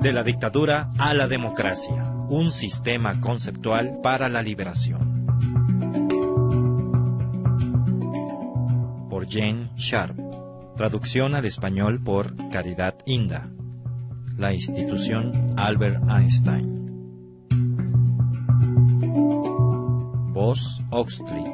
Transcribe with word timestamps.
De 0.00 0.12
la 0.12 0.22
dictadura 0.22 0.92
a 0.96 1.12
la 1.12 1.26
democracia, 1.26 2.04
un 2.28 2.52
sistema 2.52 3.20
conceptual 3.20 3.98
para 4.00 4.28
la 4.28 4.42
liberación. 4.42 5.26
Por 9.10 9.28
Jane 9.28 9.72
Sharp. 9.76 10.16
Traducción 10.76 11.34
al 11.34 11.46
español 11.46 12.00
por 12.00 12.36
Caridad 12.48 12.94
Inda. 13.06 13.48
La 14.36 14.54
institución 14.54 15.54
Albert 15.56 16.00
Einstein. 16.08 16.78
Voz 20.32 20.80
Oxley. 20.90 21.44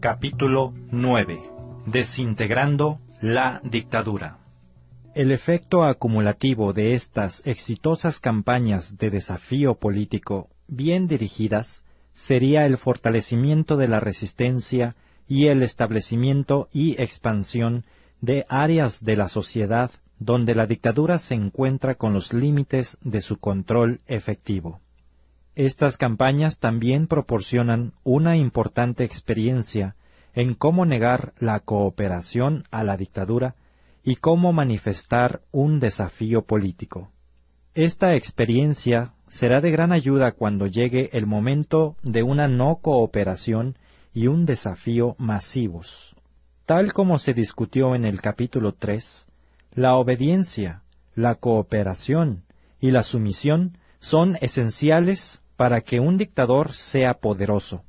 Capítulo 0.00 0.74
9. 0.90 1.55
Desintegrando 1.86 2.98
la 3.20 3.60
dictadura. 3.62 4.38
El 5.14 5.30
efecto 5.30 5.84
acumulativo 5.84 6.72
de 6.72 6.94
estas 6.94 7.46
exitosas 7.46 8.18
campañas 8.18 8.98
de 8.98 9.10
desafío 9.10 9.76
político 9.76 10.50
bien 10.66 11.06
dirigidas 11.06 11.84
sería 12.12 12.66
el 12.66 12.76
fortalecimiento 12.76 13.76
de 13.76 13.86
la 13.86 14.00
resistencia 14.00 14.96
y 15.28 15.46
el 15.46 15.62
establecimiento 15.62 16.68
y 16.72 17.00
expansión 17.00 17.84
de 18.20 18.46
áreas 18.48 19.04
de 19.04 19.14
la 19.14 19.28
sociedad 19.28 19.92
donde 20.18 20.56
la 20.56 20.66
dictadura 20.66 21.20
se 21.20 21.34
encuentra 21.34 21.94
con 21.94 22.12
los 22.12 22.32
límites 22.32 22.98
de 23.02 23.20
su 23.20 23.38
control 23.38 24.00
efectivo. 24.08 24.80
Estas 25.54 25.96
campañas 25.96 26.58
también 26.58 27.06
proporcionan 27.06 27.92
una 28.02 28.36
importante 28.36 29.04
experiencia 29.04 29.94
en 30.36 30.54
cómo 30.54 30.84
negar 30.84 31.32
la 31.40 31.58
cooperación 31.60 32.64
a 32.70 32.84
la 32.84 32.96
dictadura 32.96 33.56
y 34.04 34.16
cómo 34.16 34.52
manifestar 34.52 35.42
un 35.50 35.80
desafío 35.80 36.42
político. 36.42 37.10
Esta 37.74 38.14
experiencia 38.14 39.14
será 39.26 39.60
de 39.60 39.70
gran 39.70 39.92
ayuda 39.92 40.32
cuando 40.32 40.66
llegue 40.66 41.10
el 41.14 41.26
momento 41.26 41.96
de 42.02 42.22
una 42.22 42.48
no 42.48 42.76
cooperación 42.76 43.78
y 44.12 44.28
un 44.28 44.44
desafío 44.44 45.16
masivos. 45.18 46.14
Tal 46.66 46.92
como 46.92 47.18
se 47.18 47.32
discutió 47.32 47.94
en 47.94 48.04
el 48.04 48.20
capítulo 48.20 48.74
3, 48.74 49.26
la 49.72 49.96
obediencia, 49.96 50.82
la 51.14 51.36
cooperación 51.36 52.44
y 52.78 52.90
la 52.90 53.02
sumisión 53.02 53.78
son 54.00 54.36
esenciales 54.42 55.42
para 55.56 55.80
que 55.80 55.98
un 55.98 56.18
dictador 56.18 56.74
sea 56.74 57.20
poderoso. 57.20 57.85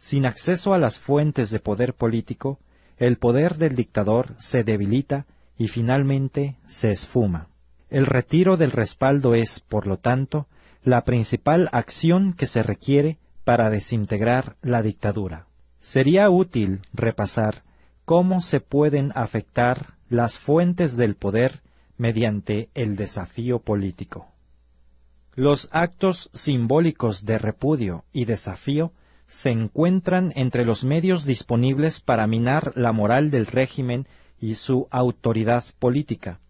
Sin 0.00 0.24
acceso 0.24 0.72
a 0.72 0.78
las 0.78 0.98
fuentes 0.98 1.50
de 1.50 1.60
poder 1.60 1.94
político, 1.94 2.58
el 2.96 3.18
poder 3.18 3.58
del 3.58 3.76
dictador 3.76 4.34
se 4.38 4.64
debilita 4.64 5.26
y 5.58 5.68
finalmente 5.68 6.56
se 6.66 6.90
esfuma. 6.90 7.48
El 7.90 8.06
retiro 8.06 8.56
del 8.56 8.72
respaldo 8.72 9.34
es, 9.34 9.60
por 9.60 9.86
lo 9.86 9.98
tanto, 9.98 10.48
la 10.82 11.04
principal 11.04 11.68
acción 11.72 12.32
que 12.32 12.46
se 12.46 12.62
requiere 12.62 13.18
para 13.44 13.68
desintegrar 13.68 14.56
la 14.62 14.82
dictadura. 14.82 15.46
Sería 15.80 16.30
útil 16.30 16.80
repasar 16.94 17.62
cómo 18.06 18.40
se 18.40 18.60
pueden 18.60 19.12
afectar 19.14 19.98
las 20.08 20.38
fuentes 20.38 20.96
del 20.96 21.14
poder 21.14 21.60
mediante 21.98 22.70
el 22.74 22.96
desafío 22.96 23.58
político. 23.58 24.28
Los 25.34 25.68
actos 25.72 26.30
simbólicos 26.32 27.26
de 27.26 27.38
repudio 27.38 28.04
y 28.12 28.24
desafío 28.24 28.92
se 29.30 29.50
encuentran 29.50 30.32
entre 30.34 30.64
los 30.64 30.82
medios 30.82 31.24
disponibles 31.24 32.00
para 32.00 32.26
minar 32.26 32.72
la 32.74 32.90
moral 32.90 33.30
del 33.30 33.46
régimen 33.46 34.08
y 34.40 34.56
su 34.56 34.88
autoridad 34.90 35.62
política, 35.78 36.40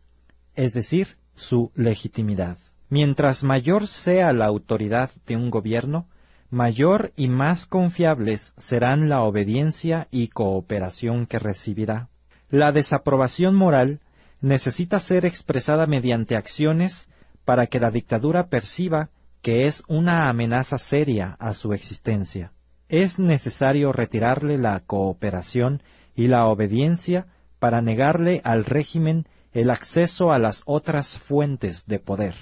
es 0.54 0.72
decir, 0.72 1.18
su 1.34 1.72
legitimidad. 1.74 2.56
Mientras 2.88 3.44
mayor 3.44 3.86
sea 3.86 4.32
la 4.32 4.46
autoridad 4.46 5.10
de 5.26 5.36
un 5.36 5.50
gobierno, 5.50 6.08
mayor 6.48 7.12
y 7.16 7.28
más 7.28 7.66
confiables 7.66 8.54
serán 8.56 9.10
la 9.10 9.24
obediencia 9.24 10.08
y 10.10 10.28
cooperación 10.28 11.26
que 11.26 11.38
recibirá. 11.38 12.08
La 12.48 12.72
desaprobación 12.72 13.56
moral 13.56 14.00
necesita 14.40 15.00
ser 15.00 15.26
expresada 15.26 15.86
mediante 15.86 16.34
acciones 16.34 17.10
para 17.44 17.66
que 17.66 17.78
la 17.78 17.90
dictadura 17.90 18.48
perciba 18.48 19.10
que 19.42 19.66
es 19.66 19.82
una 19.86 20.30
amenaza 20.30 20.78
seria 20.78 21.36
a 21.38 21.52
su 21.52 21.74
existencia. 21.74 22.52
Es 22.90 23.20
necesario 23.20 23.92
retirarle 23.92 24.58
la 24.58 24.80
cooperación 24.80 25.80
y 26.16 26.26
la 26.26 26.46
obediencia 26.48 27.28
para 27.60 27.82
negarle 27.82 28.40
al 28.42 28.64
régimen 28.64 29.28
el 29.52 29.70
acceso 29.70 30.32
a 30.32 30.40
las 30.40 30.62
otras 30.66 31.16
fuentes 31.16 31.86
de 31.86 32.00
poder. 32.00 32.34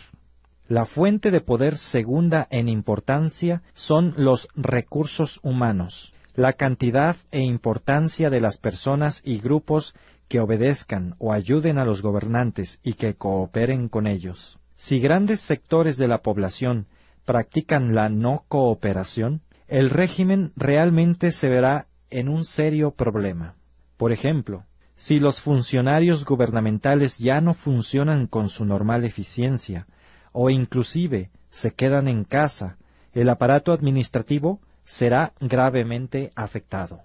La 0.66 0.87
fuente 0.87 1.31
de 1.31 1.42
poder 1.42 1.76
segunda 1.76 2.48
en 2.50 2.69
importancia 2.69 3.62
son 3.75 4.14
los 4.16 4.48
recursos 4.56 5.38
humanos, 5.42 6.14
la 6.34 6.54
cantidad 6.54 7.16
e 7.31 7.42
importancia 7.42 8.31
de 8.31 8.41
las 8.41 8.56
personas 8.56 9.20
y 9.26 9.41
grupos 9.41 9.94
que 10.28 10.41
obedezcan 10.41 11.14
o 11.19 11.34
ayuden 11.34 11.76
a 11.76 11.84
los 11.84 12.00
gobernantes 12.00 12.81
y 12.82 12.94
que 12.94 13.14
cooperen 13.14 13.91
con 13.91 14.06
ellos. 14.06 14.58
Si 14.76 14.98
grandes 14.98 15.41
sectores 15.41 15.98
de 15.98 16.08
la 16.08 16.22
población 16.22 16.87
practican 17.26 17.94
la 17.94 18.08
no 18.08 18.47
cooperación, 18.48 19.42
el 19.69 19.91
régimen 19.91 20.53
realmente 20.56 21.31
se 21.31 21.49
verá 21.49 21.87
en 22.11 22.29
un 22.29 22.45
serio 22.45 22.93
problema. 22.93 23.55
Por 23.97 24.12
ejemplo, 24.12 24.65
si 24.97 25.21
los 25.21 25.41
funcionarios 25.41 26.25
gubernamentales 26.25 27.19
ya 27.19 27.41
no 27.41 27.55
funcionan 27.55 28.27
con 28.27 28.49
su 28.49 28.65
normal 28.65 29.05
eficiencia, 29.05 29.87
o 30.33 30.51
inclusive 30.51 31.31
se 31.51 31.73
quedan 31.75 32.09
en 32.09 32.25
casa, 32.25 32.79
el 33.12 33.29
aparato 33.29 33.73
administrativo 33.73 34.61
será 34.84 35.34
gravemente 35.39 36.33
afectado. 36.35 37.03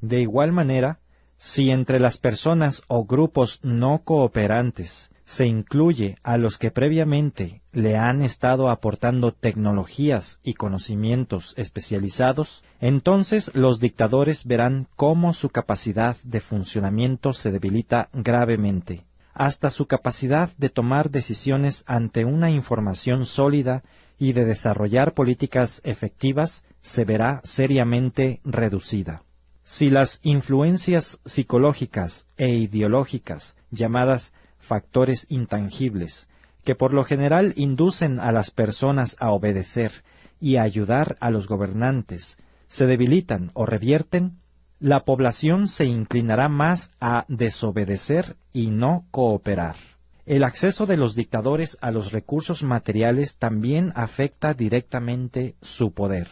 De 0.00 0.20
igual 0.20 0.52
manera, 0.52 1.00
si 1.36 1.70
entre 1.70 1.98
las 1.98 2.18
personas 2.18 2.82
o 2.86 3.04
grupos 3.04 3.58
no 3.62 4.02
cooperantes 4.04 5.10
se 5.24 5.46
incluye 5.46 6.18
a 6.22 6.36
los 6.36 6.58
que 6.58 6.70
previamente 6.70 7.62
le 7.72 7.96
han 7.96 8.22
estado 8.22 8.68
aportando 8.68 9.32
tecnologías 9.32 10.40
y 10.42 10.54
conocimientos 10.54 11.54
especializados, 11.56 12.62
entonces 12.80 13.50
los 13.54 13.80
dictadores 13.80 14.44
verán 14.44 14.86
cómo 14.96 15.32
su 15.32 15.48
capacidad 15.48 16.16
de 16.24 16.40
funcionamiento 16.40 17.32
se 17.32 17.52
debilita 17.52 18.10
gravemente 18.12 19.04
hasta 19.34 19.70
su 19.70 19.86
capacidad 19.86 20.50
de 20.56 20.70
tomar 20.70 21.10
decisiones 21.10 21.82
ante 21.86 22.24
una 22.24 22.50
información 22.50 23.26
sólida 23.26 23.82
y 24.16 24.32
de 24.32 24.44
desarrollar 24.44 25.12
políticas 25.12 25.80
efectivas 25.84 26.62
se 26.80 27.04
verá 27.04 27.40
seriamente 27.42 28.40
reducida. 28.44 29.24
Si 29.64 29.90
las 29.90 30.20
influencias 30.22 31.20
psicológicas 31.24 32.26
e 32.36 32.50
ideológicas 32.50 33.56
llamadas 33.70 34.32
factores 34.64 35.26
intangibles, 35.28 36.28
que 36.64 36.74
por 36.74 36.92
lo 36.92 37.04
general 37.04 37.52
inducen 37.56 38.18
a 38.18 38.32
las 38.32 38.50
personas 38.50 39.16
a 39.20 39.30
obedecer 39.30 40.02
y 40.40 40.56
a 40.56 40.62
ayudar 40.62 41.16
a 41.20 41.30
los 41.30 41.46
gobernantes, 41.46 42.38
se 42.68 42.86
debilitan 42.86 43.50
o 43.54 43.66
revierten, 43.66 44.38
la 44.80 45.04
población 45.04 45.68
se 45.68 45.84
inclinará 45.84 46.48
más 46.48 46.90
a 47.00 47.24
desobedecer 47.28 48.36
y 48.52 48.70
no 48.70 49.06
cooperar. 49.10 49.76
El 50.26 50.42
acceso 50.42 50.86
de 50.86 50.96
los 50.96 51.14
dictadores 51.14 51.78
a 51.80 51.90
los 51.90 52.10
recursos 52.12 52.62
materiales 52.62 53.36
también 53.36 53.92
afecta 53.94 54.54
directamente 54.54 55.54
su 55.60 55.92
poder. 55.92 56.28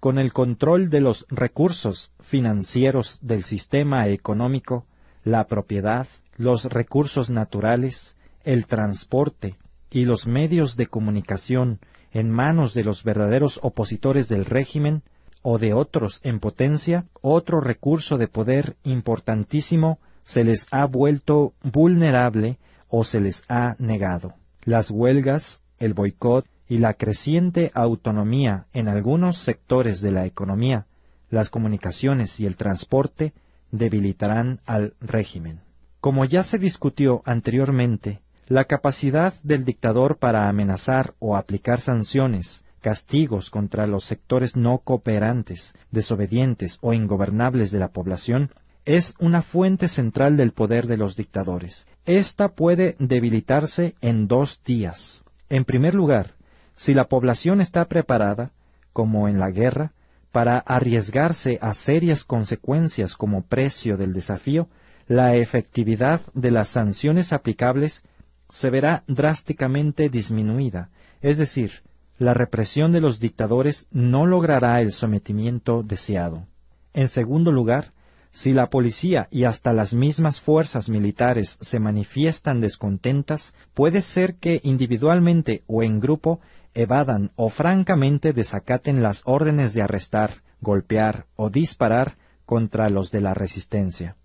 Con 0.00 0.18
el 0.18 0.32
control 0.32 0.90
de 0.90 1.00
los 1.00 1.26
recursos 1.28 2.12
financieros 2.20 3.18
del 3.22 3.44
sistema 3.44 4.08
económico, 4.08 4.86
la 5.22 5.46
propiedad, 5.46 6.06
los 6.36 6.64
recursos 6.64 7.30
naturales, 7.30 8.16
el 8.44 8.66
transporte 8.66 9.56
y 9.90 10.04
los 10.04 10.26
medios 10.26 10.76
de 10.76 10.86
comunicación 10.86 11.80
en 12.12 12.30
manos 12.30 12.74
de 12.74 12.84
los 12.84 13.04
verdaderos 13.04 13.58
opositores 13.62 14.28
del 14.28 14.44
régimen, 14.44 15.02
o 15.48 15.58
de 15.58 15.74
otros 15.74 16.20
en 16.24 16.40
potencia, 16.40 17.06
otro 17.20 17.60
recurso 17.60 18.18
de 18.18 18.26
poder 18.26 18.76
importantísimo 18.82 20.00
se 20.24 20.42
les 20.42 20.66
ha 20.72 20.86
vuelto 20.86 21.54
vulnerable 21.62 22.58
o 22.88 23.04
se 23.04 23.20
les 23.20 23.44
ha 23.48 23.76
negado. 23.78 24.34
Las 24.64 24.90
huelgas, 24.90 25.62
el 25.78 25.94
boicot 25.94 26.48
y 26.68 26.78
la 26.78 26.94
creciente 26.94 27.70
autonomía 27.74 28.66
en 28.72 28.88
algunos 28.88 29.38
sectores 29.38 30.00
de 30.00 30.10
la 30.10 30.26
economía, 30.26 30.88
las 31.30 31.48
comunicaciones 31.48 32.40
y 32.40 32.46
el 32.46 32.56
transporte 32.56 33.32
debilitarán 33.70 34.60
al 34.66 34.94
régimen. 35.00 35.65
Como 36.06 36.24
ya 36.24 36.44
se 36.44 36.60
discutió 36.60 37.22
anteriormente, 37.24 38.20
la 38.46 38.66
capacidad 38.66 39.34
del 39.42 39.64
dictador 39.64 40.18
para 40.18 40.48
amenazar 40.48 41.14
o 41.18 41.34
aplicar 41.34 41.80
sanciones 41.80 42.62
castigos 42.80 43.50
contra 43.50 43.88
los 43.88 44.04
sectores 44.04 44.54
no 44.54 44.78
cooperantes, 44.78 45.74
desobedientes 45.90 46.78
o 46.80 46.92
ingobernables 46.92 47.72
de 47.72 47.80
la 47.80 47.88
población 47.88 48.52
es 48.84 49.16
una 49.18 49.42
fuente 49.42 49.88
central 49.88 50.36
del 50.36 50.52
poder 50.52 50.86
de 50.86 50.96
los 50.96 51.16
dictadores. 51.16 51.88
Esta 52.04 52.52
puede 52.52 52.94
debilitarse 53.00 53.96
en 54.00 54.28
dos 54.28 54.62
días. 54.64 55.24
En 55.48 55.64
primer 55.64 55.96
lugar, 55.96 56.34
si 56.76 56.94
la 56.94 57.08
población 57.08 57.60
está 57.60 57.88
preparada, 57.88 58.52
como 58.92 59.26
en 59.26 59.40
la 59.40 59.50
guerra, 59.50 59.92
para 60.30 60.58
arriesgarse 60.58 61.58
a 61.60 61.74
serias 61.74 62.22
consecuencias 62.22 63.16
como 63.16 63.42
precio 63.42 63.96
del 63.96 64.12
desafío, 64.12 64.68
la 65.06 65.36
efectividad 65.36 66.20
de 66.34 66.50
las 66.50 66.68
sanciones 66.68 67.32
aplicables 67.32 68.02
se 68.48 68.70
verá 68.70 69.04
drásticamente 69.06 70.08
disminuida, 70.08 70.90
es 71.20 71.38
decir, 71.38 71.82
la 72.18 72.34
represión 72.34 72.92
de 72.92 73.00
los 73.00 73.20
dictadores 73.20 73.86
no 73.90 74.26
logrará 74.26 74.80
el 74.80 74.92
sometimiento 74.92 75.82
deseado. 75.82 76.46
En 76.94 77.08
segundo 77.08 77.52
lugar, 77.52 77.92
si 78.32 78.52
la 78.52 78.68
policía 78.68 79.28
y 79.30 79.44
hasta 79.44 79.72
las 79.72 79.94
mismas 79.94 80.40
fuerzas 80.40 80.88
militares 80.88 81.58
se 81.60 81.78
manifiestan 81.78 82.60
descontentas, 82.60 83.54
puede 83.74 84.02
ser 84.02 84.36
que 84.36 84.60
individualmente 84.62 85.62
o 85.66 85.82
en 85.82 86.00
grupo 86.00 86.40
evadan 86.74 87.32
o 87.36 87.48
francamente 87.48 88.32
desacaten 88.32 89.02
las 89.02 89.22
órdenes 89.24 89.72
de 89.72 89.82
arrestar, 89.82 90.42
golpear 90.60 91.26
o 91.36 91.48
disparar 91.48 92.16
contra 92.44 92.90
los 92.90 93.10
de 93.10 93.20
la 93.22 93.34
resistencia. 93.34 94.16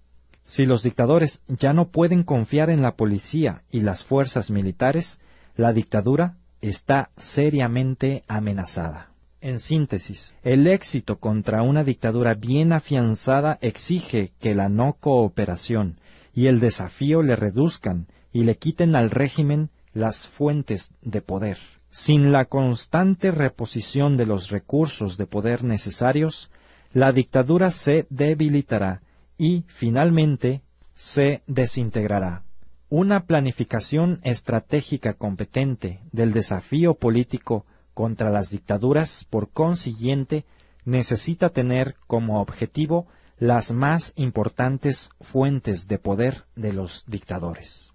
Si 0.43 0.65
los 0.65 0.83
dictadores 0.83 1.41
ya 1.47 1.73
no 1.73 1.89
pueden 1.89 2.23
confiar 2.23 2.69
en 2.69 2.81
la 2.81 2.95
policía 2.95 3.63
y 3.71 3.81
las 3.81 4.03
fuerzas 4.03 4.51
militares, 4.51 5.19
la 5.55 5.73
dictadura 5.73 6.37
está 6.61 7.11
seriamente 7.15 8.23
amenazada. 8.27 9.11
En 9.41 9.59
síntesis, 9.59 10.35
el 10.43 10.67
éxito 10.67 11.19
contra 11.19 11.63
una 11.63 11.83
dictadura 11.83 12.35
bien 12.35 12.73
afianzada 12.73 13.57
exige 13.61 14.33
que 14.39 14.53
la 14.53 14.69
no 14.69 14.93
cooperación 14.99 15.99
y 16.33 16.45
el 16.45 16.59
desafío 16.59 17.23
le 17.23 17.35
reduzcan 17.35 18.07
y 18.31 18.43
le 18.43 18.57
quiten 18.57 18.95
al 18.95 19.09
régimen 19.09 19.69
las 19.93 20.27
fuentes 20.27 20.93
de 21.01 21.21
poder. 21.21 21.57
Sin 21.89 22.31
la 22.31 22.45
constante 22.45 23.31
reposición 23.31 24.15
de 24.15 24.25
los 24.25 24.49
recursos 24.49 25.17
de 25.17 25.25
poder 25.25 25.63
necesarios, 25.63 26.49
la 26.93 27.11
dictadura 27.11 27.71
se 27.71 28.05
debilitará 28.09 29.01
y, 29.41 29.65
finalmente, 29.69 30.61
se 30.93 31.41
desintegrará. 31.47 32.43
Una 32.89 33.25
planificación 33.25 34.19
estratégica 34.21 35.15
competente 35.15 35.99
del 36.11 36.31
desafío 36.31 36.93
político 36.93 37.65
contra 37.95 38.29
las 38.29 38.51
dictaduras, 38.51 39.25
por 39.27 39.49
consiguiente, 39.49 40.45
necesita 40.85 41.49
tener 41.49 41.95
como 42.05 42.39
objetivo 42.39 43.07
las 43.39 43.73
más 43.73 44.13
importantes 44.15 45.09
fuentes 45.19 45.87
de 45.87 45.97
poder 45.97 46.45
de 46.55 46.73
los 46.73 47.05
dictadores. 47.07 47.91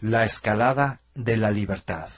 La 0.00 0.24
escalada 0.24 1.02
de 1.14 1.36
la 1.36 1.50
libertad. 1.50 2.08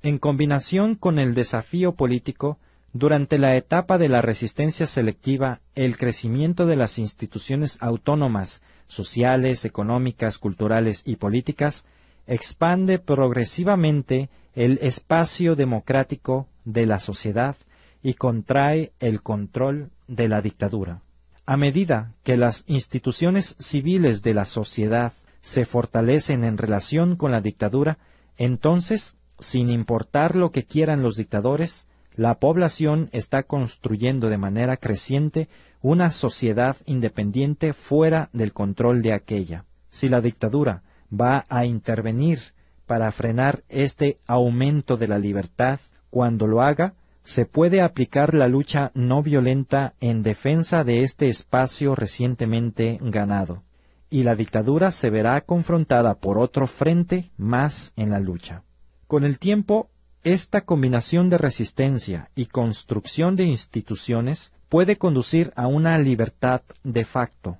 En 0.00 0.16
combinación 0.16 0.94
con 0.94 1.18
el 1.18 1.34
desafío 1.34 1.92
político, 1.92 2.58
durante 2.92 3.38
la 3.38 3.56
etapa 3.56 3.98
de 3.98 4.08
la 4.08 4.22
resistencia 4.22 4.86
selectiva, 4.86 5.60
el 5.74 5.96
crecimiento 5.98 6.66
de 6.66 6.76
las 6.76 6.98
instituciones 6.98 7.78
autónomas, 7.80 8.62
sociales, 8.86 9.64
económicas, 9.64 10.38
culturales 10.38 11.02
y 11.04 11.16
políticas 11.16 11.84
expande 12.26 12.98
progresivamente 12.98 14.28
el 14.54 14.78
espacio 14.82 15.56
democrático 15.56 16.46
de 16.64 16.86
la 16.86 16.98
sociedad 16.98 17.56
y 18.02 18.14
contrae 18.14 18.92
el 19.00 19.22
control 19.22 19.90
de 20.06 20.28
la 20.28 20.40
dictadura. 20.40 21.02
A 21.46 21.56
medida 21.56 22.12
que 22.22 22.36
las 22.36 22.64
instituciones 22.66 23.56
civiles 23.58 24.22
de 24.22 24.34
la 24.34 24.44
sociedad 24.44 25.12
se 25.40 25.64
fortalecen 25.64 26.44
en 26.44 26.58
relación 26.58 27.16
con 27.16 27.32
la 27.32 27.40
dictadura, 27.40 27.98
entonces, 28.36 29.16
sin 29.38 29.70
importar 29.70 30.36
lo 30.36 30.50
que 30.50 30.64
quieran 30.64 31.02
los 31.02 31.16
dictadores, 31.16 31.87
la 32.18 32.40
población 32.40 33.10
está 33.12 33.44
construyendo 33.44 34.28
de 34.28 34.38
manera 34.38 34.76
creciente 34.76 35.48
una 35.80 36.10
sociedad 36.10 36.76
independiente 36.84 37.72
fuera 37.72 38.28
del 38.32 38.52
control 38.52 39.02
de 39.02 39.12
aquella. 39.12 39.66
Si 39.88 40.08
la 40.08 40.20
dictadura 40.20 40.82
va 41.12 41.44
a 41.48 41.64
intervenir 41.64 42.40
para 42.86 43.12
frenar 43.12 43.62
este 43.68 44.18
aumento 44.26 44.96
de 44.96 45.06
la 45.06 45.20
libertad. 45.20 45.78
Cuando 46.10 46.48
lo 46.48 46.60
haga, 46.60 46.94
se 47.22 47.46
puede 47.46 47.82
aplicar 47.82 48.34
la 48.34 48.48
lucha 48.48 48.90
no 48.94 49.22
violenta 49.22 49.94
en 50.00 50.24
defensa 50.24 50.82
de 50.82 51.04
este 51.04 51.28
espacio 51.28 51.94
recientemente 51.94 52.98
ganado, 53.00 53.62
y 54.10 54.24
la 54.24 54.34
dictadura 54.34 54.90
se 54.90 55.10
verá 55.10 55.40
confrontada 55.42 56.14
por 56.16 56.36
otro 56.38 56.66
frente 56.66 57.30
más 57.36 57.92
en 57.94 58.10
la 58.10 58.18
lucha. 58.18 58.64
Con 59.06 59.22
el 59.22 59.38
tiempo, 59.38 59.88
esta 60.24 60.62
combinación 60.62 61.30
de 61.30 61.38
resistencia 61.38 62.30
y 62.34 62.46
construcción 62.46 63.36
de 63.36 63.44
instituciones 63.44 64.52
puede 64.68 64.96
conducir 64.96 65.52
a 65.56 65.66
una 65.66 65.98
libertad 65.98 66.62
de 66.84 67.04
facto, 67.04 67.58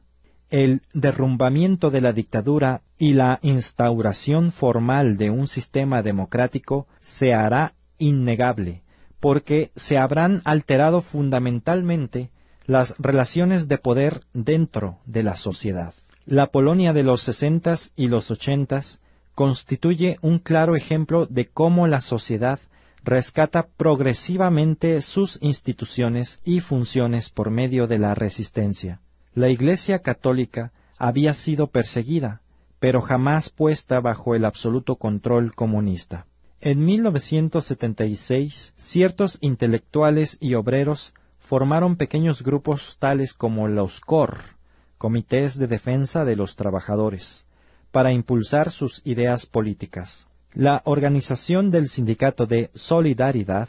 el 0.51 0.83
derrumbamiento 0.93 1.91
de 1.91 2.01
la 2.01 2.13
dictadura 2.13 2.83
y 2.99 3.13
la 3.13 3.39
instauración 3.43 4.53
formal 4.53 5.17
de 5.17 5.31
un 5.31 5.47
sistema 5.47 6.03
democrático 6.03 6.87
se 7.01 7.35
hará 7.35 7.75
innegable, 7.99 8.83
porque 9.21 9.71
se 9.77 9.99
habrán 9.99 10.43
alterado 10.45 11.03
fundamentalmente 11.03 12.31
las 12.67 12.95
relaciones 12.99 13.69
de 13.69 13.79
poder 13.79 14.23
dentro 14.33 14.99
de 15.07 15.23
la 15.23 15.37
sociedad. 15.37 15.95
La 16.27 16.49
Polonia 16.49 16.93
de 16.93 17.03
los 17.03 17.23
sesentas 17.23 17.93
y 17.97 18.09
los 18.09 18.31
ochentas 18.31 19.01
constituye 19.39 20.19
un 20.21 20.41
claro 20.41 20.75
ejemplo 20.75 21.25
de 21.27 21.47
cómo 21.47 21.87
la 21.87 22.01
sociedad 22.01 22.59
rescata 23.05 23.69
progresivamente 23.69 25.01
sus 25.01 25.39
instituciones 25.41 26.41
y 26.45 26.59
funciones 26.59 27.31
por 27.31 27.51
medio 27.51 27.87
de 27.87 27.99
la 27.99 28.17
resistencia. 28.17 29.01
La 29.35 29.49
Iglesia 29.49 30.01
católica 30.01 30.73
había 30.99 31.35
sido 31.35 31.69
perseguida, 31.69 32.41
pero 32.81 33.01
jamás 33.01 33.49
puesta 33.49 34.01
bajo 34.01 34.35
el 34.35 34.45
absoluto 34.45 34.97
control 34.97 35.55
comunista. 35.55 36.27
En 36.61 36.85
1976, 36.85 38.75
ciertos 38.77 39.39
intelectuales 39.41 40.37
y 40.41 40.55
obreros 40.55 41.15
formaron 41.39 41.95
pequeños 41.95 42.43
grupos 42.43 42.97
tales 42.99 43.35
como 43.35 43.69
los 43.69 44.01
COR, 44.01 44.37
Comités 44.97 45.57
de 45.61 45.69
Defensa 45.69 46.25
de 46.25 46.35
los 46.35 46.57
Trabajadores, 46.57 47.47
para 47.91 48.13
impulsar 48.13 48.71
sus 48.71 49.01
ideas 49.05 49.47
políticas. 49.47 50.27
La 50.55 50.83
organización 50.85 51.71
del 51.71 51.89
sindicato 51.89 52.47
de 52.47 52.71
Solidaridad, 52.75 53.69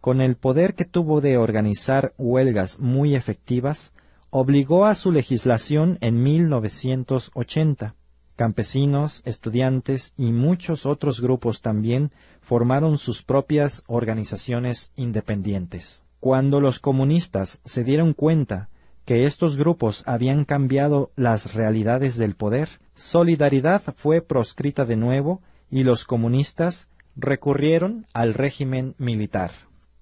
con 0.00 0.20
el 0.20 0.36
poder 0.36 0.74
que 0.74 0.84
tuvo 0.84 1.20
de 1.20 1.36
organizar 1.36 2.14
huelgas 2.18 2.78
muy 2.78 3.14
efectivas, 3.14 3.92
obligó 4.30 4.86
a 4.86 4.94
su 4.94 5.12
legislación 5.12 5.98
en 6.00 6.22
1980. 6.22 7.94
Campesinos, 8.36 9.22
estudiantes 9.24 10.12
y 10.16 10.32
muchos 10.32 10.84
otros 10.84 11.20
grupos 11.22 11.62
también 11.62 12.12
formaron 12.42 12.98
sus 12.98 13.22
propias 13.22 13.82
organizaciones 13.86 14.92
independientes. 14.94 16.02
Cuando 16.20 16.60
los 16.60 16.78
comunistas 16.78 17.60
se 17.64 17.82
dieron 17.82 18.12
cuenta 18.12 18.68
que 19.06 19.24
estos 19.24 19.56
grupos 19.56 20.02
habían 20.06 20.44
cambiado 20.44 21.12
las 21.16 21.54
realidades 21.54 22.16
del 22.16 22.34
poder, 22.34 22.68
Solidaridad 22.96 23.82
fue 23.94 24.22
proscrita 24.22 24.84
de 24.84 24.96
nuevo 24.96 25.42
y 25.70 25.84
los 25.84 26.04
comunistas 26.04 26.88
recurrieron 27.14 28.06
al 28.14 28.34
régimen 28.34 28.94
militar. 28.98 29.52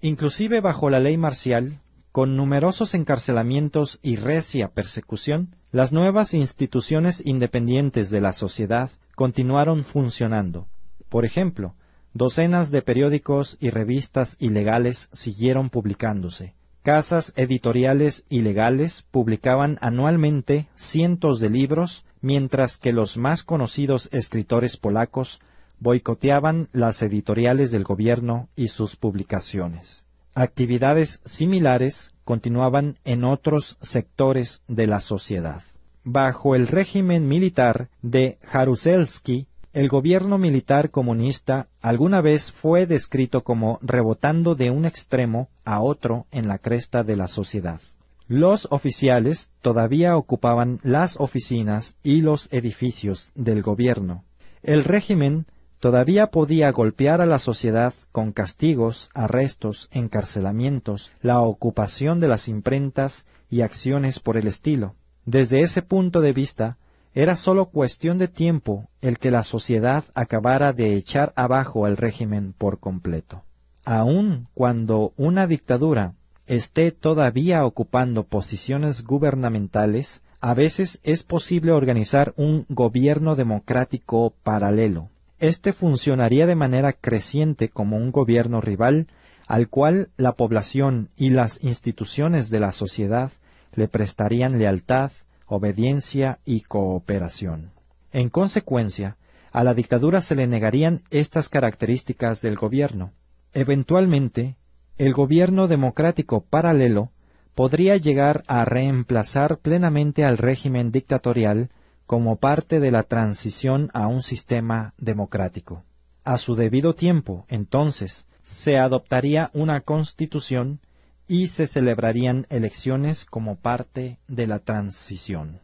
Inclusive 0.01 0.61
bajo 0.61 0.89
la 0.89 0.99
ley 0.99 1.17
marcial, 1.17 1.81
con 2.11 2.37
numerosos 2.37 2.95
encarcelamientos 2.95 3.99
y 4.01 4.15
recia 4.15 4.69
persecución, 4.69 5.55
las 5.71 5.91
nuevas 5.91 6.33
instituciones 6.33 7.21
independientes 7.25 8.09
de 8.09 8.21
la 8.21 8.31
sociedad 8.31 8.89
continuaron 9.15 9.83
funcionando. 9.83 10.69
Por 11.09 11.25
ejemplo, 11.25 11.75
docenas 12.13 12.71
de 12.71 12.81
periódicos 12.81 13.57
y 13.59 13.71
revistas 13.71 14.37
ilegales 14.39 15.09
siguieron 15.11 15.69
publicándose. 15.69 16.55
Casas 16.81 17.33
editoriales 17.35 18.25
ilegales 18.29 19.01
publicaban 19.11 19.77
anualmente 19.81 20.69
cientos 20.75 21.41
de 21.41 21.49
libros, 21.49 22.04
mientras 22.25 22.77
que 22.77 22.91
los 22.91 23.17
más 23.17 23.43
conocidos 23.43 24.09
escritores 24.11 24.77
polacos 24.77 25.39
boicoteaban 25.79 26.69
las 26.71 27.03
editoriales 27.03 27.69
del 27.69 27.83
gobierno 27.83 28.49
y 28.55 28.69
sus 28.69 28.95
publicaciones. 28.95 30.05
Actividades 30.33 31.21
similares 31.23 32.13
continuaban 32.23 32.97
en 33.05 33.25
otros 33.25 33.77
sectores 33.79 34.63
de 34.67 34.87
la 34.87 35.01
sociedad. 35.01 35.61
Bajo 36.03 36.55
el 36.55 36.65
régimen 36.65 37.27
militar 37.27 37.89
de 38.01 38.39
Jaruzelski, 38.41 39.45
el 39.73 39.87
gobierno 39.87 40.39
militar 40.39 40.89
comunista 40.89 41.67
alguna 41.79 42.21
vez 42.21 42.51
fue 42.51 42.87
descrito 42.87 43.43
como 43.43 43.77
rebotando 43.83 44.55
de 44.55 44.71
un 44.71 44.85
extremo 44.85 45.49
a 45.63 45.79
otro 45.79 46.25
en 46.31 46.47
la 46.47 46.57
cresta 46.57 47.03
de 47.03 47.17
la 47.17 47.27
sociedad. 47.27 47.81
Los 48.27 48.67
oficiales 48.71 49.51
todavía 49.61 50.17
ocupaban 50.17 50.79
las 50.81 51.19
oficinas 51.19 51.95
y 52.01 52.21
los 52.21 52.51
edificios 52.51 53.31
del 53.35 53.61
gobierno. 53.61 54.23
El 54.63 54.83
régimen 54.83 55.45
todavía 55.79 56.31
podía 56.31 56.71
golpear 56.71 57.21
a 57.21 57.27
la 57.27 57.37
sociedad 57.37 57.93
con 58.11 58.31
castigos, 58.31 59.11
arrestos, 59.13 59.89
encarcelamientos, 59.91 61.11
la 61.21 61.41
ocupación 61.41 62.19
de 62.19 62.27
las 62.27 62.47
imprentas 62.47 63.27
y 63.47 63.61
acciones 63.61 64.19
por 64.19 64.37
el 64.37 64.47
estilo. 64.47 64.95
Desde 65.25 65.61
ese 65.61 65.83
punto 65.83 66.19
de 66.19 66.33
vista, 66.33 66.79
era 67.13 67.35
sólo 67.35 67.67
cuestión 67.67 68.17
de 68.17 68.27
tiempo 68.27 68.89
el 69.01 69.19
que 69.19 69.29
la 69.29 69.43
sociedad 69.43 70.03
acabara 70.15 70.73
de 70.73 70.95
echar 70.95 71.31
abajo 71.35 71.85
al 71.85 71.95
régimen 71.95 72.53
por 72.53 72.79
completo. 72.79 73.43
Aun 73.85 74.47
cuando 74.55 75.13
una 75.15 75.45
dictadura 75.45 76.15
esté 76.47 76.91
todavía 76.91 77.65
ocupando 77.65 78.23
posiciones 78.23 79.03
gubernamentales, 79.03 80.21
a 80.41 80.53
veces 80.53 80.99
es 81.03 81.23
posible 81.23 81.71
organizar 81.71 82.33
un 82.37 82.65
gobierno 82.69 83.35
democrático 83.35 84.33
paralelo. 84.43 85.09
Este 85.39 85.73
funcionaría 85.73 86.45
de 86.47 86.55
manera 86.55 86.93
creciente 86.93 87.69
como 87.69 87.97
un 87.97 88.11
gobierno 88.11 88.61
rival 88.61 89.07
al 89.47 89.69
cual 89.69 90.09
la 90.17 90.33
población 90.33 91.09
y 91.15 91.29
las 91.29 91.63
instituciones 91.63 92.49
de 92.49 92.59
la 92.59 92.71
sociedad 92.71 93.31
le 93.73 93.87
prestarían 93.87 94.57
lealtad, 94.57 95.11
obediencia 95.45 96.39
y 96.45 96.61
cooperación. 96.61 97.71
En 98.11 98.29
consecuencia, 98.29 99.17
a 99.51 99.63
la 99.63 99.73
dictadura 99.73 100.21
se 100.21 100.35
le 100.35 100.47
negarían 100.47 101.01
estas 101.09 101.49
características 101.49 102.41
del 102.41 102.55
gobierno. 102.55 103.11
Eventualmente, 103.53 104.55
el 104.97 105.13
gobierno 105.13 105.67
democrático 105.67 106.41
paralelo 106.41 107.11
podría 107.53 107.97
llegar 107.97 108.43
a 108.47 108.65
reemplazar 108.65 109.57
plenamente 109.59 110.23
al 110.23 110.37
régimen 110.37 110.91
dictatorial 110.91 111.69
como 112.05 112.37
parte 112.37 112.79
de 112.79 112.91
la 112.91 113.03
transición 113.03 113.89
a 113.93 114.07
un 114.07 114.23
sistema 114.23 114.93
democrático. 114.97 115.83
A 116.23 116.37
su 116.37 116.55
debido 116.55 116.95
tiempo, 116.95 117.45
entonces, 117.49 118.25
se 118.43 118.77
adoptaría 118.77 119.49
una 119.53 119.81
constitución 119.81 120.79
y 121.27 121.47
se 121.47 121.67
celebrarían 121.67 122.45
elecciones 122.49 123.25
como 123.25 123.55
parte 123.57 124.19
de 124.27 124.47
la 124.47 124.59
transición. 124.59 125.59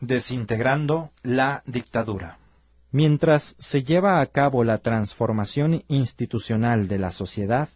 Desintegrando 0.00 1.12
la 1.22 1.62
dictadura. 1.66 2.38
Mientras 2.90 3.54
se 3.58 3.84
lleva 3.84 4.20
a 4.20 4.26
cabo 4.26 4.64
la 4.64 4.78
transformación 4.78 5.84
institucional 5.88 6.88
de 6.88 6.98
la 6.98 7.10
sociedad, 7.10 7.68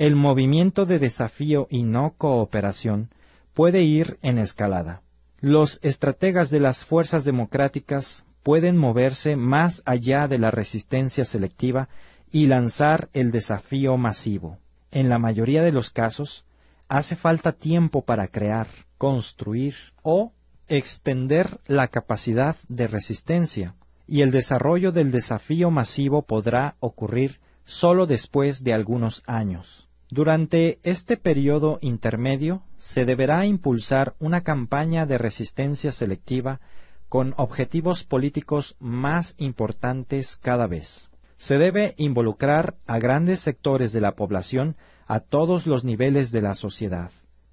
el 0.00 0.16
movimiento 0.16 0.86
de 0.86 0.98
desafío 0.98 1.66
y 1.68 1.82
no 1.82 2.14
cooperación 2.16 3.10
puede 3.52 3.82
ir 3.82 4.18
en 4.22 4.38
escalada. 4.38 5.02
Los 5.40 5.78
estrategas 5.82 6.48
de 6.48 6.58
las 6.58 6.86
fuerzas 6.86 7.26
democráticas 7.26 8.24
pueden 8.42 8.78
moverse 8.78 9.36
más 9.36 9.82
allá 9.84 10.26
de 10.26 10.38
la 10.38 10.50
resistencia 10.50 11.26
selectiva 11.26 11.90
y 12.32 12.46
lanzar 12.46 13.10
el 13.12 13.30
desafío 13.30 13.98
masivo 13.98 14.56
en 14.90 15.10
la 15.10 15.18
mayoría 15.18 15.62
de 15.62 15.70
los 15.70 15.90
casos, 15.90 16.46
hace 16.88 17.14
falta 17.14 17.52
tiempo 17.52 18.00
para 18.00 18.26
crear, 18.28 18.68
construir 18.96 19.74
o 20.00 20.32
extender 20.66 21.60
la 21.66 21.88
capacidad 21.88 22.56
de 22.70 22.88
resistencia, 22.88 23.74
y 24.06 24.22
el 24.22 24.30
desarrollo 24.30 24.92
del 24.92 25.10
desafío 25.10 25.70
masivo 25.70 26.22
podrá 26.22 26.76
ocurrir 26.80 27.38
solo 27.66 28.06
después 28.06 28.64
de 28.64 28.72
algunos 28.72 29.22
años. 29.26 29.89
Durante 30.12 30.80
este 30.82 31.16
periodo 31.16 31.78
intermedio 31.82 32.64
se 32.76 33.04
deberá 33.04 33.46
impulsar 33.46 34.16
una 34.18 34.40
campaña 34.40 35.06
de 35.06 35.18
resistencia 35.18 35.92
selectiva 35.92 36.60
con 37.08 37.32
objetivos 37.36 38.02
políticos 38.02 38.74
más 38.80 39.36
importantes 39.38 40.36
cada 40.36 40.66
vez. 40.66 41.10
Se 41.36 41.58
debe 41.58 41.94
involucrar 41.96 42.76
a 42.88 42.98
grandes 42.98 43.38
sectores 43.38 43.92
de 43.92 44.00
la 44.00 44.16
población 44.16 44.76
a 45.06 45.20
todos 45.20 45.68
los 45.68 45.84
niveles 45.84 46.32
de 46.32 46.42
la 46.42 46.56
sociedad. 46.56 47.12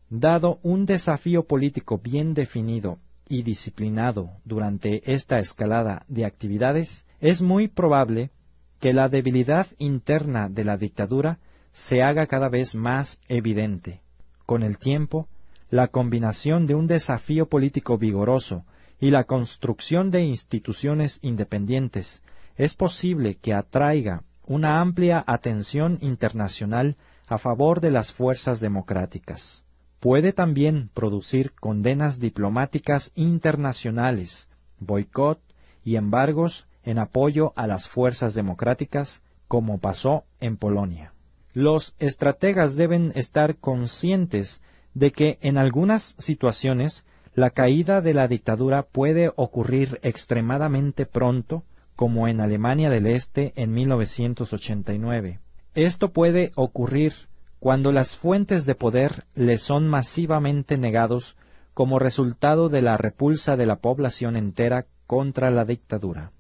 Dado 0.10 0.60
un 0.64 0.88
desafío 0.88 1.46
político 1.46 2.00
bien 2.00 2.34
definido 2.34 2.98
y 3.30 3.44
disciplinado 3.44 4.32
durante 4.46 5.14
esta 5.14 5.38
escalada 5.40 6.06
de 6.08 6.26
actividades, 6.26 7.06
es 7.20 7.44
muy 7.44 7.68
probable 7.68 8.32
que 8.80 8.94
la 8.94 9.10
debilidad 9.10 9.68
interna 9.78 10.50
de 10.50 10.64
la 10.64 10.78
dictadura 10.78 11.40
se 11.78 12.02
haga 12.02 12.26
cada 12.26 12.50
vez 12.50 12.74
más 12.74 13.22
evidente. 13.28 14.02
Con 14.48 14.64
el 14.64 14.80
tiempo, 14.80 15.28
la 15.70 15.90
combinación 15.90 16.66
de 16.66 16.74
un 16.74 16.88
desafío 16.88 17.50
político 17.50 18.00
vigoroso 18.00 18.66
y 19.00 19.12
la 19.12 19.26
construcción 19.26 20.10
de 20.10 20.24
instituciones 20.24 21.20
independientes 21.22 22.24
es 22.56 22.74
posible 22.74 23.36
que 23.36 23.54
atraiga 23.54 24.24
una 24.48 24.82
amplia 24.82 25.24
atención 25.28 26.00
internacional 26.02 26.98
a 27.28 27.38
favor 27.38 27.80
de 27.80 27.92
las 27.92 28.12
fuerzas 28.12 28.60
democráticas. 28.60 29.64
Puede 30.00 30.34
también 30.34 30.90
producir 30.96 31.54
condenas 31.54 32.20
diplomáticas 32.20 33.12
internacionales, 33.14 34.48
boicot 34.80 35.40
y 35.86 35.98
embargos 35.98 36.66
en 36.84 36.98
apoyo 36.98 37.54
a 37.56 37.68
las 37.68 37.88
fuerzas 37.88 38.34
democráticas, 38.34 39.22
como 39.48 39.78
pasó 39.78 40.24
en 40.40 40.58
Polonia. 40.58 41.14
Los 41.58 41.96
estrategas 41.98 42.76
deben 42.76 43.12
estar 43.16 43.56
conscientes 43.56 44.62
de 44.94 45.12
que 45.12 45.40
en 45.42 45.58
algunas 45.58 46.14
situaciones 46.20 47.04
la 47.34 47.50
caída 47.50 48.02
de 48.02 48.14
la 48.14 48.28
dictadura 48.28 48.84
puede 48.84 49.32
ocurrir 49.36 50.00
extremadamente 50.04 51.08
pronto 51.08 51.64
como 51.96 52.28
en 52.28 52.42
Alemania 52.42 52.92
del 52.92 53.08
Este 53.08 53.54
en 53.56 53.74
1989. 53.74 55.40
Esto 55.74 56.12
puede 56.12 56.52
ocurrir 56.54 57.14
cuando 57.58 57.92
las 57.92 58.16
fuentes 58.16 58.68
de 58.68 58.76
poder 58.76 59.26
le 59.34 59.58
son 59.58 59.88
masivamente 59.88 60.78
negados 60.78 61.38
como 61.74 61.98
resultado 61.98 62.70
de 62.70 62.84
la 62.84 62.98
repulsa 62.98 63.58
de 63.58 63.66
la 63.66 63.78
población 63.78 64.38
entera 64.38 64.86
contra 65.08 65.50
la 65.50 65.66
dictadura. 65.66 66.34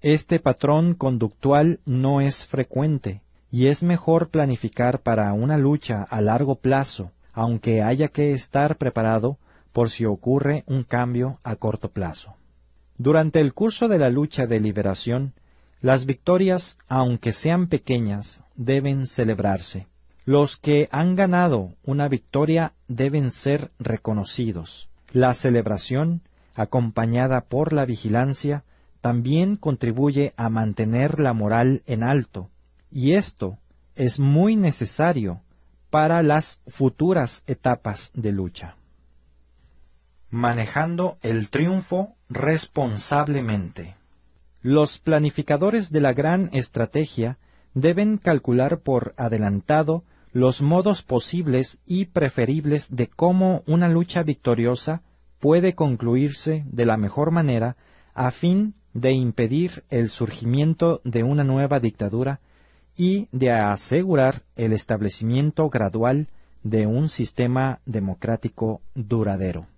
Este 0.00 0.40
patrón 0.40 0.94
conductual 0.94 1.80
no 1.84 2.22
es 2.22 2.46
frecuente, 2.46 3.20
y 3.50 3.66
es 3.66 3.82
mejor 3.82 4.28
planificar 4.28 5.00
para 5.00 5.32
una 5.32 5.56
lucha 5.56 6.02
a 6.02 6.20
largo 6.20 6.56
plazo, 6.56 7.12
aunque 7.32 7.82
haya 7.82 8.08
que 8.08 8.32
estar 8.32 8.76
preparado 8.76 9.38
por 9.72 9.90
si 9.90 10.04
ocurre 10.04 10.64
un 10.66 10.82
cambio 10.82 11.38
a 11.44 11.56
corto 11.56 11.90
plazo. 11.90 12.34
Durante 12.96 13.40
el 13.40 13.54
curso 13.54 13.88
de 13.88 13.98
la 13.98 14.10
lucha 14.10 14.46
de 14.46 14.60
liberación, 14.60 15.34
las 15.80 16.04
victorias, 16.04 16.76
aunque 16.88 17.32
sean 17.32 17.68
pequeñas, 17.68 18.42
deben 18.56 19.06
celebrarse. 19.06 19.86
Los 20.24 20.56
que 20.56 20.88
han 20.90 21.14
ganado 21.14 21.74
una 21.84 22.08
victoria 22.08 22.74
deben 22.88 23.30
ser 23.30 23.70
reconocidos. 23.78 24.88
La 25.12 25.32
celebración, 25.32 26.22
acompañada 26.54 27.42
por 27.42 27.72
la 27.72 27.86
vigilancia, 27.86 28.64
también 29.00 29.56
contribuye 29.56 30.34
a 30.36 30.48
mantener 30.48 31.20
la 31.20 31.32
moral 31.32 31.82
en 31.86 32.02
alto, 32.02 32.50
y 32.90 33.12
esto 33.14 33.58
es 33.94 34.18
muy 34.18 34.56
necesario 34.56 35.42
para 35.90 36.22
las 36.22 36.60
futuras 36.66 37.42
etapas 37.46 38.10
de 38.14 38.32
lucha 38.32 38.78
manejando 40.30 41.18
el 41.22 41.48
triunfo 41.48 42.16
responsablemente. 42.28 43.96
Los 44.60 44.98
planificadores 44.98 45.90
de 45.90 46.00
la 46.00 46.12
gran 46.12 46.50
estrategia 46.52 47.38
deben 47.74 48.18
calcular 48.18 48.80
por 48.80 49.14
adelantado 49.16 50.04
los 50.32 50.60
modos 50.60 51.02
posibles 51.02 51.80
y 51.86 52.06
preferibles 52.06 52.94
de 52.94 53.06
cómo 53.06 53.62
una 53.66 53.88
lucha 53.88 54.22
victoriosa 54.22 55.02
puede 55.38 55.74
concluirse 55.74 56.64
de 56.66 56.84
la 56.84 56.96
mejor 56.96 57.30
manera 57.30 57.76
a 58.14 58.30
fin 58.30 58.74
de 58.92 59.12
impedir 59.12 59.84
el 59.90 60.08
surgimiento 60.08 61.00
de 61.04 61.22
una 61.22 61.44
nueva 61.44 61.80
dictadura 61.80 62.40
y 62.98 63.28
de 63.32 63.52
asegurar 63.52 64.42
el 64.56 64.74
establecimiento 64.74 65.70
gradual 65.70 66.28
de 66.64 66.86
un 66.86 67.08
sistema 67.08 67.80
democrático 67.86 68.82
duradero. 68.94 69.68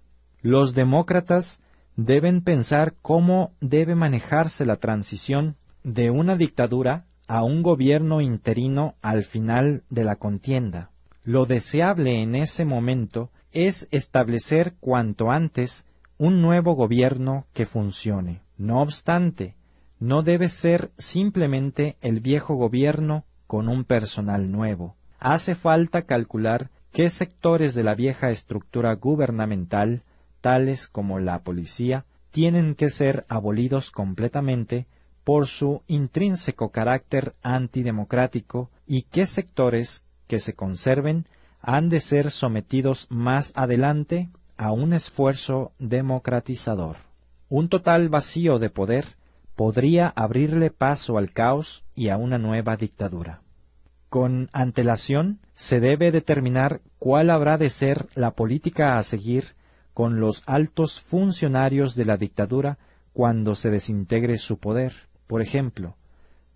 Los 0.41 0.75
demócratas 0.75 1.61
deben 1.97 2.41
pensar 2.41 2.95
cómo 3.03 3.53
debe 3.61 3.95
manejarse 3.95 4.65
la 4.65 4.77
transición 4.77 5.57
de 5.85 6.11
una 6.11 6.35
dictadura 6.37 7.05
a 7.29 7.45
un 7.45 7.63
gobierno 7.63 8.23
interino 8.23 8.95
al 9.03 9.25
final 9.25 9.85
de 9.91 10.05
la 10.05 10.17
contienda. 10.17 10.91
Lo 11.23 11.45
deseable 11.45 12.23
en 12.23 12.35
ese 12.35 12.65
momento 12.65 13.31
es 13.53 13.87
establecer 13.91 14.75
cuanto 14.81 15.31
antes 15.31 15.85
un 16.17 16.41
nuevo 16.41 16.75
gobierno 16.75 17.47
que 17.53 17.67
funcione. 17.67 18.41
No 18.57 18.81
obstante, 18.81 19.57
no 20.01 20.23
debe 20.23 20.49
ser 20.49 20.91
simplemente 20.99 21.97
el 22.01 22.21
viejo 22.21 22.55
gobierno 22.55 23.25
con 23.47 23.69
un 23.69 23.85
personal 23.85 24.51
nuevo. 24.51 24.97
Hace 25.19 25.55
falta 25.55 26.03
calcular 26.03 26.71
qué 26.91 27.11
sectores 27.11 27.75
de 27.75 27.85
la 27.85 27.95
vieja 27.95 28.31
estructura 28.31 28.95
gubernamental, 28.95 30.03
tales 30.41 30.89
como 30.89 31.21
la 31.21 31.41
policía, 31.43 32.07
tienen 32.31 32.75
que 32.75 32.89
ser 32.89 33.27
abolidos 33.29 33.91
completamente 33.91 34.87
por 35.23 35.47
su 35.47 35.83
intrínseco 35.87 36.71
carácter 36.71 37.35
antidemocrático 37.43 38.71
y 38.87 39.03
qué 39.03 39.27
sectores 39.27 40.05
que 40.27 40.41
se 40.41 40.55
conserven 40.55 41.27
han 41.61 41.91
de 41.91 42.01
ser 42.01 42.31
sometidos 42.31 43.07
más 43.11 43.53
adelante 43.55 44.31
a 44.57 44.73
un 44.73 44.95
esfuerzo 44.95 45.73
democratizador. 45.79 46.97
Un 47.51 47.69
total 47.69 48.09
vacío 48.09 48.59
de 48.59 48.71
poder 48.71 49.20
podría 49.61 50.09
abrirle 50.17 50.71
paso 50.71 51.19
al 51.19 51.33
caos 51.33 51.85
y 51.95 52.09
a 52.09 52.17
una 52.17 52.39
nueva 52.39 52.79
dictadura. 52.79 53.43
Con 54.09 54.49
antelación 54.55 55.41
se 55.53 55.81
debe 55.81 56.13
determinar 56.13 56.81
cuál 56.99 57.29
habrá 57.29 57.59
de 57.59 57.69
ser 57.69 58.09
la 58.15 58.31
política 58.31 58.97
a 58.97 59.03
seguir 59.03 59.55
con 59.93 60.19
los 60.19 60.45
altos 60.47 61.03
funcionarios 61.03 61.95
de 61.95 62.07
la 62.07 62.17
dictadura 62.17 62.79
cuando 63.13 63.55
se 63.55 63.69
desintegre 63.69 64.39
su 64.39 64.57
poder. 64.57 64.95
Por 65.27 65.43
ejemplo, 65.43 65.99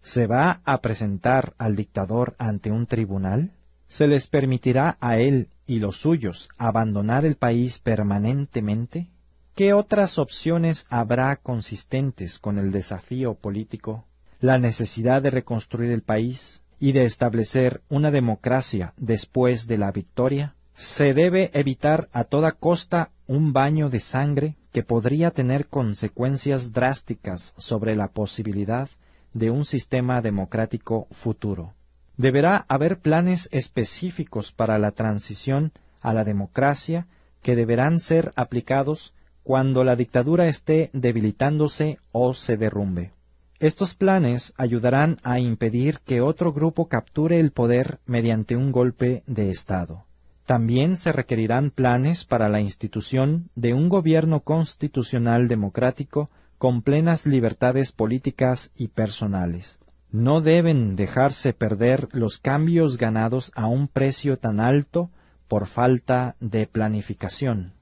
¿se 0.00 0.26
va 0.26 0.62
a 0.64 0.80
presentar 0.80 1.52
al 1.58 1.76
dictador 1.76 2.34
ante 2.38 2.70
un 2.70 2.86
tribunal? 2.86 3.52
¿Se 3.86 4.06
les 4.06 4.28
permitirá 4.28 4.96
a 5.02 5.18
él 5.18 5.50
y 5.66 5.78
los 5.78 5.98
suyos 5.98 6.48
abandonar 6.56 7.26
el 7.26 7.36
país 7.36 7.80
permanentemente? 7.80 9.10
¿Qué 9.54 9.72
otras 9.72 10.18
opciones 10.18 10.84
habrá 10.90 11.36
consistentes 11.36 12.40
con 12.40 12.58
el 12.58 12.72
desafío 12.72 13.34
político? 13.34 14.04
La 14.40 14.58
necesidad 14.58 15.22
de 15.22 15.30
reconstruir 15.30 15.92
el 15.92 16.02
país 16.02 16.64
y 16.80 16.90
de 16.90 17.04
establecer 17.04 17.80
una 17.88 18.10
democracia 18.10 18.94
después 18.96 19.68
de 19.68 19.78
la 19.78 19.92
victoria. 19.92 20.56
Se 20.74 21.14
debe 21.14 21.52
evitar 21.54 22.08
a 22.12 22.24
toda 22.24 22.50
costa 22.50 23.12
un 23.28 23.52
baño 23.52 23.90
de 23.90 24.00
sangre 24.00 24.56
que 24.72 24.82
podría 24.82 25.30
tener 25.30 25.68
consecuencias 25.68 26.72
drásticas 26.72 27.54
sobre 27.56 27.94
la 27.94 28.08
posibilidad 28.08 28.88
de 29.34 29.52
un 29.52 29.66
sistema 29.66 30.20
democrático 30.20 31.06
futuro. 31.12 31.74
Deberá 32.16 32.66
haber 32.66 32.98
planes 32.98 33.48
específicos 33.52 34.50
para 34.50 34.80
la 34.80 34.90
transición 34.90 35.70
a 36.02 36.12
la 36.12 36.24
democracia 36.24 37.06
que 37.40 37.54
deberán 37.54 38.00
ser 38.00 38.32
aplicados 38.34 39.14
cuando 39.44 39.84
la 39.84 39.94
dictadura 39.94 40.48
esté 40.48 40.90
debilitándose 40.92 41.98
o 42.10 42.34
se 42.34 42.56
derrumbe. 42.56 43.12
Estos 43.60 43.94
planes 43.94 44.52
ayudarán 44.56 45.18
a 45.22 45.38
impedir 45.38 46.00
que 46.00 46.20
otro 46.20 46.52
grupo 46.52 46.88
capture 46.88 47.38
el 47.38 47.52
poder 47.52 48.00
mediante 48.04 48.56
un 48.56 48.72
golpe 48.72 49.22
de 49.26 49.50
Estado. 49.50 50.06
También 50.46 50.96
se 50.96 51.12
requerirán 51.12 51.70
planes 51.70 52.24
para 52.24 52.48
la 52.48 52.60
institución 52.60 53.50
de 53.54 53.72
un 53.72 53.88
gobierno 53.88 54.40
constitucional 54.40 55.46
democrático 55.46 56.30
con 56.58 56.82
plenas 56.82 57.26
libertades 57.26 57.92
políticas 57.92 58.72
y 58.76 58.88
personales. 58.88 59.78
No 60.10 60.40
deben 60.40 60.96
dejarse 60.96 61.52
perder 61.52 62.08
los 62.12 62.38
cambios 62.38 62.98
ganados 62.98 63.52
a 63.54 63.66
un 63.66 63.88
precio 63.88 64.38
tan 64.38 64.60
alto 64.60 65.10
por 65.48 65.66
falta 65.66 66.36
de 66.40 66.66
planificación. 66.66 67.73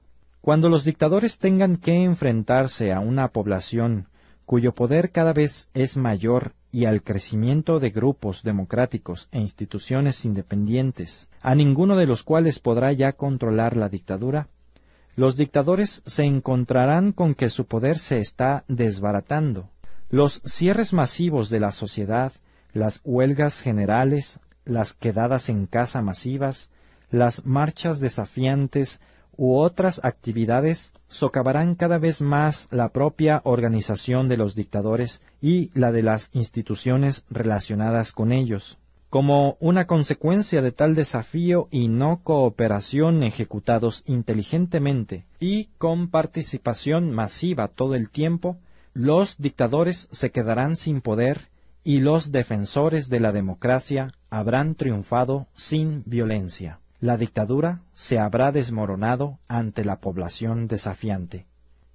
Cuando 0.43 0.67
los 0.67 0.83
dictadores 0.83 1.39
tengan 1.39 1.77
que 1.77 2.03
enfrentarse 2.03 2.91
a 2.91 2.99
una 2.99 3.29
población 3.29 4.09
cuyo 4.45 4.75
poder 4.75 5.11
cada 5.11 5.31
vez 5.31 5.69
es 5.73 5.95
mayor 5.95 6.51
y 6.69 6.83
al 6.83 7.01
crecimiento 7.01 7.79
de 7.79 7.91
grupos 7.91 8.43
democráticos 8.43 9.29
e 9.31 9.39
instituciones 9.39 10.25
independientes, 10.25 11.29
a 11.41 11.55
ninguno 11.55 11.95
de 11.95 12.07
los 12.07 12.23
cuales 12.23 12.59
podrá 12.59 12.91
ya 12.91 13.13
controlar 13.13 13.77
la 13.77 13.87
dictadura, 13.87 14.49
los 15.15 15.37
dictadores 15.37 16.03
se 16.05 16.25
encontrarán 16.25 17.13
con 17.13 17.35
que 17.35 17.47
su 17.47 17.65
poder 17.65 17.97
se 17.97 18.19
está 18.19 18.65
desbaratando. 18.67 19.69
Los 20.09 20.41
cierres 20.43 20.91
masivos 20.91 21.49
de 21.49 21.61
la 21.61 21.71
sociedad, 21.71 22.33
las 22.73 22.99
huelgas 23.05 23.61
generales, 23.61 24.41
las 24.65 24.91
quedadas 24.91 25.47
en 25.47 25.67
casa 25.67 26.01
masivas, 26.01 26.69
las 27.11 27.45
marchas 27.45 28.01
desafiantes 28.01 28.99
u 29.37 29.57
otras 29.57 29.99
actividades 30.03 30.93
socavarán 31.09 31.75
cada 31.75 31.97
vez 31.97 32.21
más 32.21 32.67
la 32.71 32.89
propia 32.89 33.41
organización 33.45 34.27
de 34.29 34.37
los 34.37 34.55
dictadores 34.55 35.21
y 35.41 35.69
la 35.77 35.91
de 35.91 36.03
las 36.03 36.29
instituciones 36.33 37.25
relacionadas 37.29 38.11
con 38.11 38.31
ellos. 38.31 38.79
Como 39.09 39.57
una 39.59 39.85
consecuencia 39.85 40.63
de 40.63 40.71
tal 40.71 40.95
desafío 40.95 41.67
y 41.69 41.87
no 41.87 42.21
cooperación 42.23 43.21
ejecutados 43.21 44.03
inteligentemente 44.07 45.25
y 45.39 45.65
con 45.77 46.07
participación 46.07 47.11
masiva 47.11 47.67
todo 47.67 47.93
el 47.93 48.09
tiempo, 48.09 48.57
los 48.93 49.37
dictadores 49.37 50.07
se 50.11 50.31
quedarán 50.31 50.75
sin 50.75 51.01
poder 51.01 51.49
y 51.83 51.99
los 51.99 52.31
defensores 52.31 53.09
de 53.09 53.19
la 53.19 53.31
democracia 53.31 54.13
habrán 54.31 54.73
triunfado 54.73 55.47
sin 55.53 56.01
violencia 56.05 56.79
la 57.03 57.17
dictadura 57.17 57.81
se 57.91 58.17
habrá 58.17 58.53
desmoronado 58.53 59.37
ante 59.49 59.83
la 59.83 59.99
población 59.99 60.67
desafiante. 60.69 61.47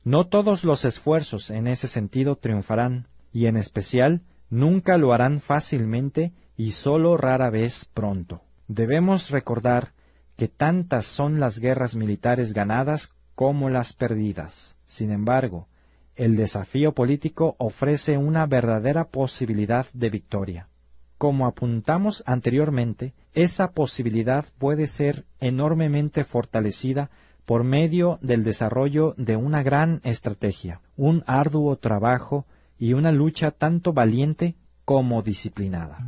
No 0.04 0.26
todos 0.26 0.64
los 0.64 0.84
esfuerzos 0.84 1.48
en 1.50 1.66
ese 1.66 1.88
sentido 1.88 2.36
triunfarán, 2.36 3.08
y 3.32 3.46
en 3.46 3.56
especial 3.56 4.20
nunca 4.50 4.98
lo 4.98 5.14
harán 5.14 5.40
fácilmente 5.40 6.34
y 6.58 6.72
sólo 6.72 7.16
rara 7.16 7.48
vez 7.48 7.86
pronto. 7.86 8.42
Debemos 8.66 9.30
recordar 9.30 9.94
que 10.36 10.46
tantas 10.46 11.06
son 11.06 11.40
las 11.40 11.58
guerras 11.58 11.96
militares 11.96 12.52
ganadas 12.52 13.10
como 13.34 13.70
las 13.70 13.94
perdidas. 13.94 14.76
Sin 14.86 15.10
embargo, 15.10 15.68
el 16.16 16.36
desafío 16.36 16.92
político 16.92 17.56
ofrece 17.56 18.18
una 18.18 18.44
verdadera 18.44 19.08
posibilidad 19.08 19.86
de 19.94 20.10
victoria. 20.10 20.68
Como 21.16 21.46
apuntamos 21.46 22.22
anteriormente, 22.26 23.14
esa 23.38 23.70
posibilidad 23.70 24.44
puede 24.58 24.88
ser 24.88 25.24
enormemente 25.38 26.24
fortalecida 26.24 27.08
por 27.46 27.62
medio 27.62 28.18
del 28.20 28.42
desarrollo 28.42 29.14
de 29.16 29.36
una 29.36 29.62
gran 29.62 30.00
estrategia, 30.02 30.80
un 30.96 31.22
arduo 31.24 31.76
trabajo 31.76 32.46
y 32.80 32.94
una 32.94 33.12
lucha 33.12 33.52
tanto 33.52 33.92
valiente 33.92 34.56
como 34.84 35.22
disciplinada. 35.22 35.98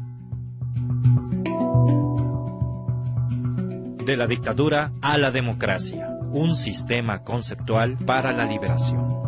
De 4.04 4.16
la 4.16 4.26
dictadura 4.26 4.92
a 5.00 5.16
la 5.16 5.30
democracia, 5.30 6.08
un 6.32 6.56
sistema 6.56 7.22
conceptual 7.22 7.96
para 7.96 8.32
la 8.32 8.44
liberación. 8.44 9.19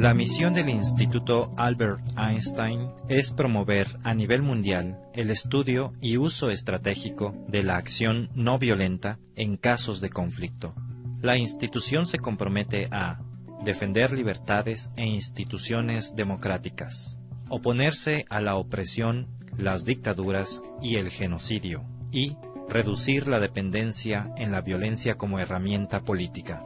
La 0.00 0.14
misión 0.14 0.54
del 0.54 0.70
Instituto 0.70 1.52
Albert 1.58 2.00
Einstein 2.16 2.88
es 3.10 3.32
promover 3.32 3.98
a 4.02 4.14
nivel 4.14 4.40
mundial 4.40 4.98
el 5.12 5.30
estudio 5.30 5.92
y 6.00 6.16
uso 6.16 6.48
estratégico 6.48 7.34
de 7.48 7.62
la 7.62 7.76
acción 7.76 8.30
no 8.34 8.58
violenta 8.58 9.18
en 9.36 9.58
casos 9.58 10.00
de 10.00 10.08
conflicto. 10.08 10.74
La 11.20 11.36
institución 11.36 12.06
se 12.06 12.18
compromete 12.18 12.88
a 12.90 13.20
defender 13.62 14.12
libertades 14.12 14.88
e 14.96 15.04
instituciones 15.04 16.16
democráticas, 16.16 17.18
oponerse 17.50 18.24
a 18.30 18.40
la 18.40 18.56
opresión, 18.56 19.28
las 19.58 19.84
dictaduras 19.84 20.62
y 20.80 20.96
el 20.96 21.10
genocidio, 21.10 21.84
y 22.10 22.38
reducir 22.70 23.28
la 23.28 23.38
dependencia 23.38 24.32
en 24.38 24.50
la 24.50 24.62
violencia 24.62 25.18
como 25.18 25.40
herramienta 25.40 26.04
política. 26.04 26.64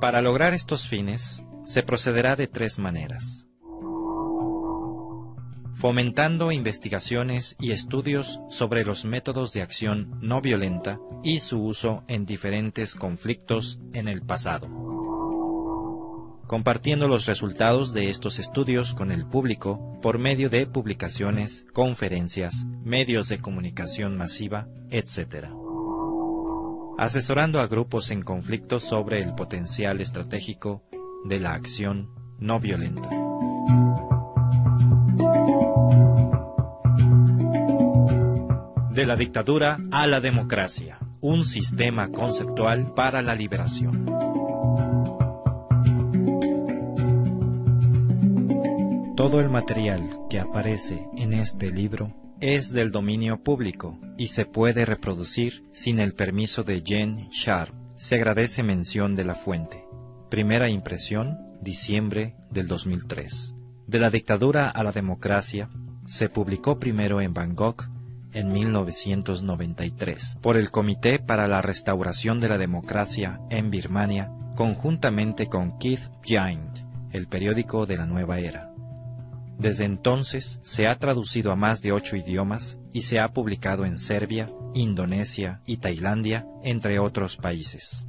Para 0.00 0.22
lograr 0.22 0.54
estos 0.54 0.86
fines, 0.86 1.42
se 1.70 1.84
procederá 1.84 2.34
de 2.34 2.48
tres 2.48 2.80
maneras. 2.80 3.46
Fomentando 5.72 6.50
investigaciones 6.50 7.56
y 7.60 7.70
estudios 7.70 8.40
sobre 8.48 8.84
los 8.84 9.04
métodos 9.04 9.52
de 9.52 9.62
acción 9.62 10.18
no 10.20 10.40
violenta 10.40 10.98
y 11.22 11.38
su 11.38 11.62
uso 11.62 12.02
en 12.08 12.26
diferentes 12.26 12.96
conflictos 12.96 13.78
en 13.92 14.08
el 14.08 14.20
pasado. 14.20 14.66
Compartiendo 16.48 17.06
los 17.06 17.26
resultados 17.26 17.94
de 17.94 18.10
estos 18.10 18.40
estudios 18.40 18.92
con 18.92 19.12
el 19.12 19.24
público 19.24 19.96
por 20.02 20.18
medio 20.18 20.50
de 20.50 20.66
publicaciones, 20.66 21.66
conferencias, 21.72 22.66
medios 22.82 23.28
de 23.28 23.38
comunicación 23.38 24.16
masiva, 24.16 24.66
etc 24.90 25.46
asesorando 26.98 27.60
a 27.60 27.66
grupos 27.66 28.10
en 28.10 28.20
conflicto 28.20 28.78
sobre 28.78 29.22
el 29.22 29.34
potencial 29.34 30.02
estratégico 30.02 30.82
de 31.24 31.38
la 31.38 31.52
acción 31.52 32.10
no 32.38 32.60
violenta. 32.60 33.08
De 38.92 39.06
la 39.06 39.16
dictadura 39.16 39.78
a 39.92 40.06
la 40.06 40.20
democracia, 40.20 40.98
un 41.20 41.44
sistema 41.44 42.10
conceptual 42.10 42.92
para 42.94 43.22
la 43.22 43.34
liberación. 43.34 44.06
Todo 49.16 49.40
el 49.40 49.50
material 49.50 50.18
que 50.30 50.40
aparece 50.40 51.06
en 51.16 51.34
este 51.34 51.70
libro 51.70 52.14
es 52.40 52.72
del 52.72 52.90
dominio 52.90 53.42
público 53.42 53.98
y 54.16 54.28
se 54.28 54.46
puede 54.46 54.86
reproducir 54.86 55.64
sin 55.72 55.98
el 55.98 56.14
permiso 56.14 56.62
de 56.62 56.82
Jen 56.84 57.28
Sharp. 57.30 57.74
Se 57.96 58.14
agradece 58.14 58.62
mención 58.62 59.14
de 59.14 59.24
la 59.26 59.34
fuente. 59.34 59.89
Primera 60.30 60.68
impresión, 60.68 61.40
diciembre 61.60 62.36
del 62.52 62.68
2003. 62.68 63.56
De 63.88 63.98
la 63.98 64.10
dictadura 64.10 64.70
a 64.70 64.84
la 64.84 64.92
democracia, 64.92 65.68
se 66.06 66.28
publicó 66.28 66.78
primero 66.78 67.20
en 67.20 67.34
Bangkok 67.34 67.88
en 68.32 68.52
1993 68.52 70.38
por 70.40 70.56
el 70.56 70.70
Comité 70.70 71.18
para 71.18 71.48
la 71.48 71.62
Restauración 71.62 72.38
de 72.38 72.48
la 72.48 72.58
Democracia 72.58 73.40
en 73.50 73.72
Birmania, 73.72 74.30
conjuntamente 74.54 75.48
con 75.48 75.78
Keith 75.78 76.08
Giant, 76.22 76.78
el 77.10 77.26
periódico 77.26 77.86
de 77.86 77.96
la 77.96 78.06
nueva 78.06 78.38
era. 78.38 78.72
Desde 79.58 79.84
entonces 79.84 80.60
se 80.62 80.86
ha 80.86 80.96
traducido 80.96 81.50
a 81.50 81.56
más 81.56 81.82
de 81.82 81.90
ocho 81.90 82.14
idiomas 82.14 82.78
y 82.92 83.02
se 83.02 83.18
ha 83.18 83.32
publicado 83.32 83.84
en 83.84 83.98
Serbia, 83.98 84.48
Indonesia 84.74 85.60
y 85.66 85.78
Tailandia, 85.78 86.46
entre 86.62 87.00
otros 87.00 87.36
países. 87.36 88.06